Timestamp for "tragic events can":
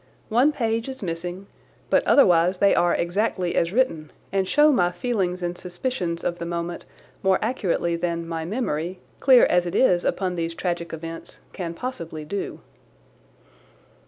10.55-11.75